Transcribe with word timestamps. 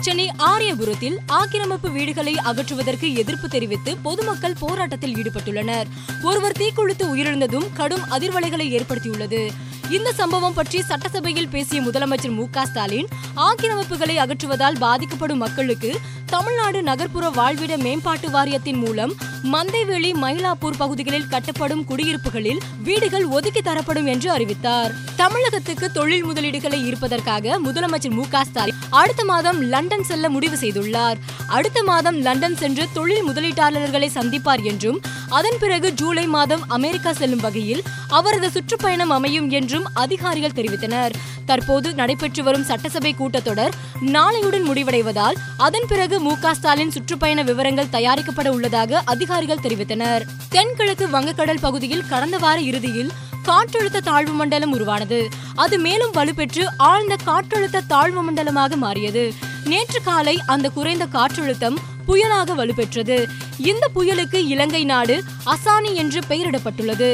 சென்னை 0.00 0.30
ஆரியபுரத்தில் 0.38 1.16
ஆக்கிரமிப்பு 1.26 1.90
வீடுகளை 1.90 2.34
அகற்றுவதற்கு 2.34 3.14
எதிர்ப்பு 3.14 3.48
தெரிவித்து 3.48 3.96
பொதுமக்கள் 3.96 4.54
போராட்டத்தில் 4.58 5.14
ஈடுபட்டுள்ளனர். 5.14 5.84
ஒருவர் 6.22 6.56
தீக்குளித்து 6.58 7.16
உயிரிழந்ததும் 7.16 7.72
கடும் 7.72 8.02
அதிர்வலைகளை 8.10 8.80
ஏற்படுத்தியுள்ளது. 8.80 9.50
இந்த 9.90 10.12
சம்பவம் 10.12 10.54
பற்றி 10.54 10.82
சட்டசபையில் 10.82 11.48
பேசிய 11.48 11.82
முதலமைச்சர் 11.82 12.34
மு 12.34 12.44
க 12.50 12.66
ஸ்டாலின் 12.66 13.06
ஆக்கிரமிப்புகளை 13.36 14.16
அகற்றுவதால் 14.16 14.78
பாதிக்கப்படும் 14.78 15.38
மக்களுக்கு 15.38 16.00
தமிழ்நாடு 16.26 16.82
நகர்ப்புற 16.82 17.30
வாழ்விட 17.30 17.76
மேம்பாட்டு 17.76 18.30
வாரியத்தின் 18.30 18.76
மூலம் 18.76 19.12
மந்தைவேலி 19.52 20.12
மயிலாப்பூர் 20.14 20.76
பகுதிகளில் 20.76 21.26
கட்டப்படும் 21.30 21.84
குடியிருப்புகளில் 21.84 22.60
வீடுகள் 22.82 23.24
ஒதுக்கி 23.24 23.62
தரப்படும் 23.62 24.06
என்று 24.06 24.30
அறிவித்தார். 24.30 24.94
தமிழகத்துக்கு 25.16 25.92
தொழில் 25.92 26.26
முதலீடுகளை 26.26 26.92
ஈர்ப்பதற்காக 26.92 27.58
முதலமைச்சர் 27.64 28.10
மு 28.10 28.24
க 28.30 28.44
ஸ்டாலின் 28.44 28.73
அடுத்த 29.00 29.24
மாதம் 29.24 29.60
லண்டன் 29.60 30.04
செல்ல 30.04 30.28
முடிவு 30.28 30.56
செய்துள்ளார். 30.56 31.18
அடுத்த 31.46 31.82
மாதம் 31.82 32.18
லண்டன் 32.20 32.56
சென்று 32.56 32.84
தொழில் 32.92 33.24
முதலீட்டாளர்களை 33.28 34.08
சந்திப்பார் 34.14 34.62
என்றும் 34.62 34.98
அதன் 35.28 35.58
பிறகு 35.60 35.88
ஜூலை 35.92 36.26
மாதம் 36.26 36.62
அமெரிக்கா 36.68 37.12
செல்லும் 37.12 37.40
வகையில் 37.40 37.82
அவரது 38.08 38.50
சுற்றுப்பயணம் 38.50 39.10
அமையும் 39.10 39.50
என்றும் 39.50 39.86
அதிகாரிகள் 39.94 40.56
தெரிவித்தனர். 40.56 41.14
தற்போது 41.46 41.94
நடைபெற்று 41.94 42.42
வரும் 42.42 42.64
சட்டசபை 42.64 43.14
கூட்டத்தொடர் 43.18 43.74
நாளையுடன் 44.00 44.66
முடிவடைவதால் 44.70 45.40
அதன் 45.56 45.88
பிறகு 45.88 46.20
மு 46.20 46.34
க 46.40 46.54
ஸ்டாலின் 46.54 46.90
சுற்றுப்பயண 46.90 47.42
விவரங்கள் 47.42 47.92
தயாரிக்கப்பட 47.92 48.48
உள்ளதாக 48.48 49.02
அதிகாரிகள் 49.04 49.64
தெரிவித்தனர். 49.66 50.24
தென்கிழக்கு 50.48 51.08
வங்கக்கடல் 51.08 51.64
பகுதியில் 51.66 52.06
கடந்த 52.06 52.38
வார 52.38 52.60
இறுதியில் 52.60 53.12
காற்றழுத்த 53.48 54.04
தாழ்வு 54.10 54.32
மண்டலம் 54.32 54.72
உருவானது. 54.72 55.28
அது 55.54 55.78
மேலும் 55.78 56.12
வலுப்பெற்று 56.12 56.64
ஆழ்ந்த 56.76 57.16
காற்றழுத்த 57.26 57.86
தாழ்வு 57.86 58.22
மண்டலமாக 58.22 58.76
மாறியது. 58.76 59.24
நேற்று 59.64 60.02
காலை 60.02 60.36
அந்த 60.46 60.68
குறைந்த 60.68 61.06
காற்றழுத்தம் 61.12 61.76
புயலாக 62.08 62.54
வலுப்பெற்றது 62.54 63.16
இந்த 63.70 63.84
புயலுக்கு 63.94 64.38
இலங்கை 64.54 64.84
நாடு 64.84 65.16
அசானி 65.46 65.92
என்று 65.94 66.20
பெயரிடப்பட்டுள்ளது. 66.28 67.10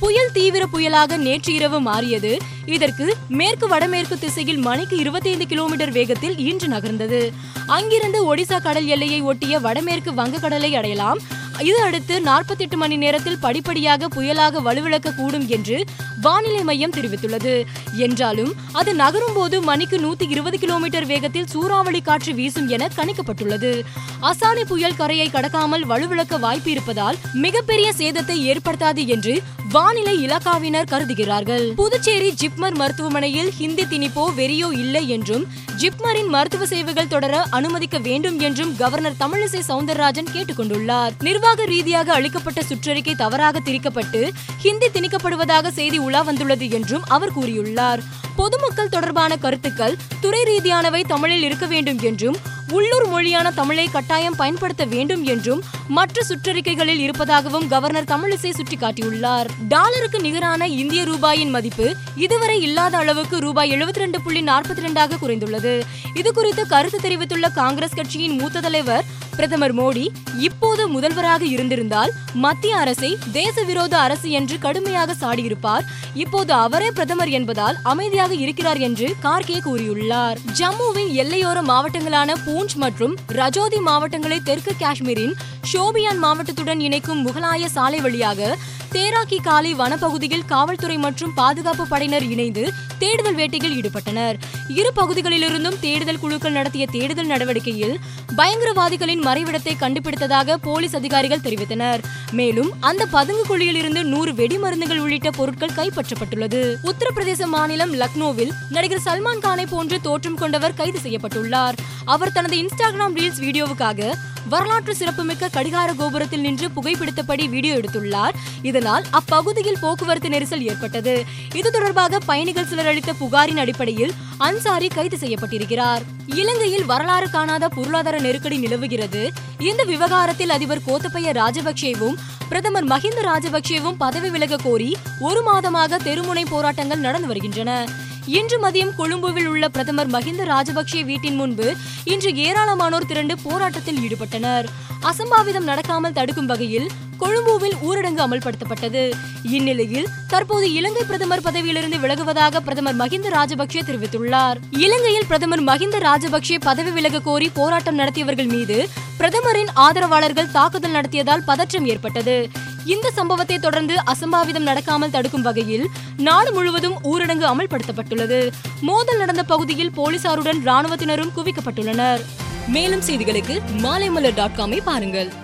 புயல் 0.00 0.32
தீவிர 0.32 0.62
புயலாக 0.72 1.16
நேற்று 1.16 1.54
இரவு 1.54 1.80
மாறியது. 1.80 2.32
இதற்கு 2.66 3.06
மேற்கு 3.28 3.66
வடமேற்கு 3.68 4.18
திசையில் 4.18 4.60
மணிக்கு 4.66 4.96
25 4.96 5.46
கிலோமீட்டர் 5.46 5.92
வேகத்தில் 5.92 6.36
இன்று 6.38 6.68
நகர்ந்தது. 6.68 7.20
அங்கிருந்து 7.66 8.20
ஒடிசா 8.30 8.58
கடல் 8.62 8.86
எல்லையை 8.86 9.20
ஒட்டிய 9.20 9.58
வடமேற்கு 9.58 10.12
வங்கக்கடலை 10.12 10.70
அடையலாம். 10.72 11.20
இது 11.60 11.80
அடுத்து 11.82 12.20
48 12.20 12.76
மணி 12.76 12.96
நேரத்தில் 12.96 13.38
படிப்படியாக 13.38 14.08
புயலாக 14.08 14.60
வலுவிழக்க 14.62 15.14
கூடும் 15.14 15.48
என்று 15.48 15.84
வானிலை 16.20 16.62
மையம் 16.64 16.92
தெரிவித்துள்ளது. 16.92 17.64
என்றாலும் 17.92 18.52
அது 18.72 18.94
நகரும் 18.94 19.32
போது 19.34 19.62
மணிக்கு 19.62 19.98
நூத்தி 19.98 20.26
இருபது 20.28 20.58
கிலோமீட்டர் 20.58 21.06
வேகத்தில் 21.06 21.46
சூறாவளி 21.46 22.00
காற்று 22.00 22.34
வீசும் 22.34 22.68
என 22.68 22.88
கணிக்கப்பட்டுள்ளது. 22.96 23.84
அசானி 24.20 24.64
புயல் 24.64 24.96
கரையை 24.96 25.28
கடக்காமல் 25.28 25.86
வலுவிழக்க 25.92 26.38
வாய்ப்பு 26.38 26.70
இருப்பதால் 26.70 27.18
மிகப்பெரிய 27.32 27.92
சேதத்தை 27.98 28.36
ஏற்படுத்தாது 28.52 29.06
என்று 29.06 29.42
வானிலை 29.74 30.26
இலாக்காவினர் 30.26 30.88
கருதுகிறார்கள். 30.90 31.74
புதுச்சேரி 31.74 32.34
ஜிப்மர் 32.40 32.74
மருத்துவமனையில் 32.74 33.50
ஹிந்தி 33.50 33.84
திணிப்போ 33.84 34.24
வெறியோ 34.36 34.68
இல்லை 34.72 35.08
என்றும் 35.08 35.44
ஜிப்மரின் 35.76 36.28
மருத்துவ 36.28 36.66
சேவைகள் 36.66 37.08
தொடர 37.08 37.42
அனுமதிக்க 37.50 37.98
வேண்டும் 37.98 38.38
என்றும் 38.38 38.76
கவர்னர் 38.76 39.18
தமிழிசை 39.20 39.60
சவுந்தரராஜன் 39.68 40.30
கேட்டுக்கொண்டுள்ளார் 40.34 41.14
நிர்வாக 41.22 41.64
ரீதியாக 41.64 42.12
அளிக்கப்பட்ட 42.12 42.62
சுற்றறிக்கை 42.68 43.14
தவறாக 43.14 43.60
திரிக்கப்பட்டு 43.60 44.30
ஹிந்தி 44.58 44.86
திணிக்கப்படுவதாக 44.86 45.68
செய்தி 45.68 45.98
உலா 45.98 46.22
வந்துள்ளது 46.22 46.70
என்றும் 46.70 47.02
அவர் 47.08 47.34
கூறியுள்ளார். 47.38 48.02
பொதுமக்கள் 48.36 48.88
தொடர்பான 48.88 49.36
கருத்துக்கள் 49.36 49.96
துறை 50.20 50.42
ரீதியானவை 50.42 51.04
தமிழில் 51.06 51.42
இருக்க 51.42 51.66
வேண்டும் 51.66 51.98
என்றும் 52.00 52.36
உள்ளூர் 52.70 53.08
மொழியான 53.08 53.50
தமிழை 53.50 53.88
கட்டாயம் 53.88 54.36
பயன்படுத்த 54.36 54.84
வேண்டும் 54.84 55.24
என்றும் 55.24 55.62
மற்ற 55.88 56.22
சுற்றறிக்கைகளில் 56.28 56.98
இருப்பதாகவும் 56.98 57.68
கவர்னர் 57.68 58.04
தமிழிசை 58.04 58.52
சுட்டிக்காட்டியுள்ளார். 58.60 59.46
டாலருக்கு 59.68 60.20
நிகரான 60.20 60.68
இந்திய 60.68 61.04
ரூபாயின் 61.04 61.50
மதிப்பு 61.50 61.96
இதுவரை 62.16 62.60
இல்லாத 62.60 62.96
அளவுக்கு 62.96 63.38
ரூபாய் 63.38 63.70
எழுபத்தி 63.70 63.98
ரெண்டு 63.98 64.20
புள்ளி 64.20 64.42
நாற்பத்தி 64.42 64.84
ரெண்டாக 64.86 65.18
குறைந்துள்ளது. 65.22 65.80
இது 66.14 66.32
குறித்து 66.32 66.66
கருத்து 66.66 66.98
தெரிவித்துள்ள 67.00 67.48
காங்கிரஸ் 67.48 67.94
கட்சியின் 67.94 68.40
மூத்த 68.40 68.60
தலைவர் 68.60 69.04
பிரதமர் 69.36 69.74
மோடி 69.76 70.04
இப்போது 70.38 70.82
முதல்வராக 70.88 71.42
இருந்திருந்தால் 71.44 72.12
மத்திய 72.44 72.76
அரசை 72.76 73.10
தேச 73.32 73.62
விரோத 73.62 73.94
அரசு 73.98 74.28
என்று 74.30 74.56
கடுமையாக 74.58 75.14
சாடியிருப்பார். 75.20 75.84
இப்போது 76.14 76.52
அவரே 76.52 76.90
பிரதமர் 76.90 77.28
என்பதால் 77.28 77.78
அமைதியாக 77.82 78.34
இருக்கிறார் 78.34 78.80
என்று 78.88 79.08
கார்கே 79.22 79.58
கூறியுள்ளார். 79.66 80.38
ஜம்முவின் 80.58 81.10
எல்லையோர 81.22 81.60
மாவட்டங்களான 81.70 82.36
பூஞ்ச் 82.46 82.76
மற்றும் 82.84 83.16
ரஜோதி 83.40 83.80
மாவட்டங்களை 83.88 84.38
தெற்கு 84.42 84.74
காஷ்மீரின் 84.82 85.34
ஷோபியான் 85.72 86.22
மாவட்டத்துடன் 86.24 86.80
இணைக்கும் 86.80 87.22
முகலாய 87.26 87.64
சாலை 87.76 88.00
வழியாக 88.00 88.56
தேராக்கி 88.94 89.38
காலி 89.42 89.70
வனப்பகுதியில் 89.74 90.44
காவல்துறை 90.46 90.96
மற்றும் 91.04 91.32
பாதுகாப்பு 91.34 91.84
படையினர் 91.92 92.26
இணைந்து 92.34 92.64
தேடுதல் 92.98 93.34
வேட்டையில் 93.34 93.74
ஈடுபட்டனர். 93.78 94.36
இரு 94.68 94.90
பகுதிகளிலிருந்தும் 94.98 95.78
தேடுதல் 95.80 96.20
குழுக்கள் 96.20 96.56
நடத்திய 96.58 96.84
தேடுதல் 96.86 97.30
நடவடிக்கையில் 97.32 97.96
பயங்கரவாதிகளின் 98.36 99.23
மறைவிடத்தை 99.26 99.74
கண்டுபிடித்ததாக 99.82 100.56
போலீஸ் 100.68 100.96
அதிகாரிகள் 100.96 101.44
தெரிவித்தனர். 101.46 102.02
மேலும் 102.38 102.70
அந்த 102.80 103.06
பதுங்கு 103.06 103.44
குழியில் 103.46 103.78
இருந்து 103.80 104.04
நூறு 104.04 104.32
வெடிமருந்துகள் 104.32 105.02
உள்ளிட்ட 105.04 105.30
பொருட்கள் 105.30 105.76
கைப்பற்றப்பட்டுள்ளது. 105.76 106.62
உத்தரப்பிரதேச 106.90 107.46
மாநிலம் 107.46 107.94
லக்னோவில் 108.02 108.52
நடிகர் 108.70 109.04
சல்மான் 109.04 109.44
கானை 109.46 109.66
போன்று 109.70 110.00
தோற்றம் 110.00 110.38
கொண்டவர் 110.42 110.78
கைது 110.82 110.98
செய்யப்பட்டுள்ளார். 110.98 111.78
அவர் 112.04 112.32
தனது 112.32 112.56
இன்ஸ்டாகிராம் 112.56 113.18
ரீல்ஸ் 113.20 113.42
வீடியோவுக்காக 113.46 114.12
வரலாற்று 114.48 114.96
சிறப்புமிக்க 114.96 115.48
கடிகார 115.48 115.92
கோபுரத்தில் 115.92 116.40
நின்று 116.40 116.68
புகைப்பிடித்தபடி 116.76 117.48
வீடியோ 117.48 117.74
எடுத்துள்ளார். 117.76 118.34
இதனால் 118.62 119.04
அப்பகுதியில் 119.10 119.78
போக்குவரத்து 119.80 120.28
நெரிசல் 120.28 120.60
ஏற்பட்டது. 120.60 121.24
இது 121.54 121.70
தொடர்பாக 121.70 122.18
பயணிகள் 122.18 122.66
சிலர் 122.66 122.86
அளித்த 122.86 123.12
புகாரின் 123.12 123.58
அடிப்படையில் 123.58 124.12
அன்சாரி 124.38 124.88
கைது 124.88 125.16
செய்யப்பட்டிருக்கிறார். 125.16 126.02
இலங்கையில் 126.26 126.84
வரலாறு 126.84 127.30
காணாத 127.30 127.68
பொருளாதார 127.68 128.18
நெருக்கடி 128.18 128.58
நிலவுகிறது. 128.58 129.32
இந்த 129.58 129.84
விவகாரத்தில் 129.84 130.50
அதிபர் 130.50 130.86
கோத்தபய 130.86 131.32
ராஜபக்சேவும் 131.32 132.16
பிரதமர் 132.48 132.86
மஹிந்த 132.86 133.20
ராஜபக்சேவும் 133.22 133.98
பதவி 133.98 134.30
விலக 134.30 134.56
கோரி 134.56 134.96
ஒரு 135.20 135.42
மாதமாக 135.52 135.98
தெருமுனை 136.04 136.44
போராட்டங்கள் 136.48 136.98
நடந்து 136.98 137.26
வருகின்றன. 137.26 137.86
இன்று 138.26 138.60
மதியம் 138.62 138.94
கொழும்புவில் 138.96 139.46
உள்ள 139.46 139.68
பிரதமர் 139.68 140.10
மஹிந்த 140.10 140.44
ராஜபக்சே 140.44 141.04
வீட்டின் 141.04 141.34
முன்பு 141.34 141.76
இன்று 142.04 142.30
ஏராளமானோர் 142.30 143.06
திரண்டு 143.06 143.38
போராட்டத்தில் 143.42 143.96
ஈடுபட்டனர். 143.96 144.64
அசம்பாவிதம் 145.02 145.66
நடக்காமல் 145.66 146.12
தடுக்கும் 146.12 146.46
வகையில் 146.46 146.90
கொழும்புவில் 147.24 147.76
ஊரடங்கு 147.88 148.22
அமல்படுத்தப்பட்டது. 148.24 149.12
இந்நிலையில் 149.42 150.08
தற்போது 150.28 150.72
இலங்கை 150.72 151.02
பிரதமர் 151.02 151.40
பதவியிலிருந்து 151.40 151.98
விலகுவதாக 151.98 152.60
பிரதமர் 152.60 152.96
மஹிந்த 152.96 153.28
ராஜபக்சே 153.28 153.82
தெரிவித்துள்ளார். 153.88 154.58
இலங்கையில் 154.70 155.26
பிரதமர் 155.26 155.62
மஹிந்த 155.62 155.98
ராஜபக்சே 155.98 156.56
பதவி 156.60 156.90
விலக 156.90 157.20
கோரி 157.20 157.50
போராட்டம் 157.54 157.98
நடத்தியவர்கள் 157.98 158.46
மீது 158.46 158.88
பிரதமரின் 159.16 159.70
ஆதரவாளர்கள் 159.74 160.50
தாக்குதல் 160.50 160.90
நடத்தியதால் 160.90 161.44
பதற்றம் 161.44 161.86
ஏற்பட்டது. 161.86 162.48
இந்த 162.84 163.10
சம்பவத்தை 163.10 163.58
தொடர்ந்து 163.58 163.94
அசம்பாவிதம் 164.12 164.66
நடக்காமல் 164.66 165.10
தடுக்கும் 165.10 165.42
வகையில் 165.42 165.86
நாடு 166.16 166.52
முழுவதும் 166.52 166.98
ஊரடங்கு 167.02 167.46
அமல்படுத்தப்பட்டுள்ளது. 167.52 168.52
மோதல் 168.80 169.16
நடந்த 169.16 169.42
பகுதியில் 169.42 169.90
போலீசாருடன் 169.90 170.60
ராணுவத்தினரும் 170.64 171.32
குவிக்கப்பட்டுள்ளனர். 171.36 172.20
மேலும் 172.68 173.02
செய்திகளுக்கு 173.06 173.56
மாலைமலர் 173.82 174.34
டாட் 174.34 174.58
காமை 174.58 174.80
பாருங்கள். 174.84 175.43